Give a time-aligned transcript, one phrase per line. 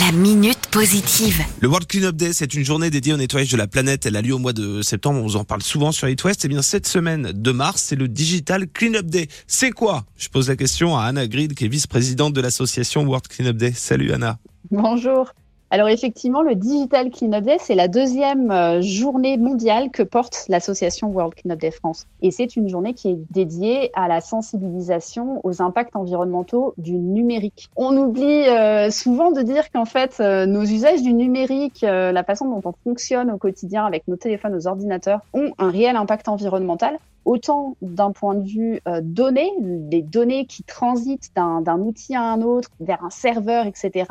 [0.00, 1.42] La minute positive.
[1.60, 4.04] Le World Cleanup Day, c'est une journée dédiée au nettoyage de la planète.
[4.04, 5.20] Elle a lieu au mois de septembre.
[5.20, 6.44] On vous en parle souvent sur It West.
[6.44, 9.28] Et bien, cette semaine de mars, c'est le Digital Cleanup Day.
[9.46, 10.04] C'est quoi?
[10.18, 13.72] Je pose la question à Anna Grid, qui est vice-présidente de l'association World Cleanup Day.
[13.72, 14.38] Salut Anna.
[14.70, 15.32] Bonjour.
[15.70, 21.08] Alors effectivement, le Digital Cleanup Day, c'est la deuxième euh, journée mondiale que porte l'association
[21.08, 22.06] World Cleanup Day France.
[22.22, 27.68] Et c'est une journée qui est dédiée à la sensibilisation aux impacts environnementaux du numérique.
[27.74, 32.48] On oublie euh, souvent de dire qu'en fait, euh, nos usages du numérique, la façon
[32.48, 36.98] dont on fonctionne au quotidien avec nos téléphones, nos ordinateurs, ont un réel impact environnemental
[37.24, 39.50] autant d'un point de vue données,
[39.90, 44.04] les données qui transitent d'un outil à un autre, vers un serveur, etc.,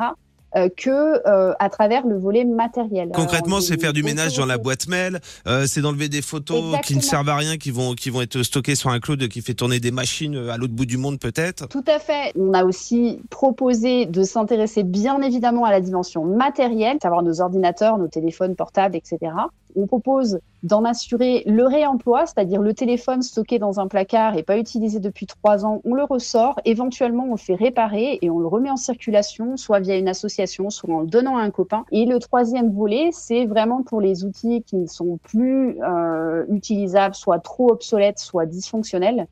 [0.56, 3.10] euh, que euh, à travers le volet matériel.
[3.14, 6.96] Concrètement, c'est faire du ménage dans la boîte mail, euh, c'est d'enlever des photos qui
[6.96, 9.54] ne servent à rien, qui vont qui vont être stockées sur un cloud qui fait
[9.54, 11.68] tourner des machines à l'autre bout du monde peut-être.
[11.68, 12.32] Tout à fait.
[12.38, 17.98] On a aussi proposé de s'intéresser bien évidemment à la dimension matérielle, savoir nos ordinateurs,
[17.98, 19.32] nos téléphones portables, etc.
[19.76, 24.58] On propose d'en assurer le réemploi, c'est-à-dire le téléphone stocké dans un placard et pas
[24.58, 28.46] utilisé depuis trois ans, on le ressort, éventuellement on le fait réparer et on le
[28.46, 31.84] remet en circulation, soit via une association, soit en le donnant à un copain.
[31.92, 37.14] Et le troisième volet, c'est vraiment pour les outils qui ne sont plus euh, utilisables,
[37.14, 39.28] soit trop obsolètes, soit dysfonctionnels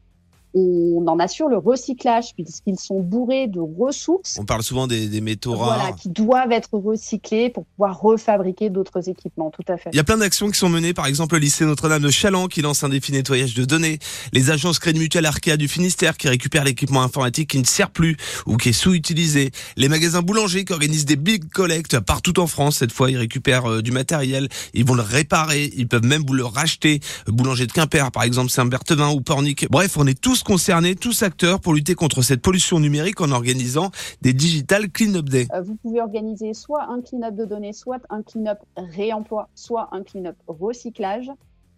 [0.55, 4.37] on en assure le recyclage puisqu'ils sont bourrés de ressources.
[4.39, 5.79] On parle souvent des, métaux rares.
[5.79, 9.91] Voilà, qui doivent être recyclés pour pouvoir refabriquer d'autres équipements, tout à fait.
[9.93, 12.47] Il y a plein d'actions qui sont menées, par exemple le lycée Notre-Dame de Chaland
[12.47, 13.99] qui lance un défi nettoyage de données,
[14.33, 18.17] les agences Crédit Mutuel Arkea du Finistère qui récupèrent l'équipement informatique qui ne sert plus
[18.47, 22.77] ou qui est sous-utilisé, les magasins boulangers qui organisent des big collects partout en France,
[22.77, 26.35] cette fois ils récupèrent euh, du matériel, ils vont le réparer, ils peuvent même vous
[26.35, 29.67] le racheter, boulanger de Quimper par exemple Saint-Berthevin ou Pornic.
[29.71, 33.91] Bref, on est tous concernés, tous acteurs, pour lutter contre cette pollution numérique en organisant
[34.23, 35.49] des Digital Cleanup Day.
[35.53, 40.03] Euh, vous pouvez organiser soit un clean-up de données, soit un clean-up réemploi, soit un
[40.03, 41.31] clean-up recyclage.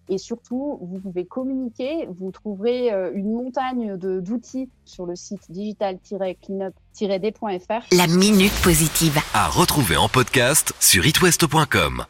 [0.09, 2.07] Et surtout, vous pouvez communiquer.
[2.19, 7.87] Vous trouverez euh, une montagne d'outils sur le site digital-cleanup-d.fr.
[7.93, 9.19] La minute positive.
[9.35, 12.05] À retrouver en podcast sur itwest.com.